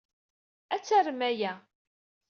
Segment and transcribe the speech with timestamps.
[0.73, 1.53] Ad tarem aya.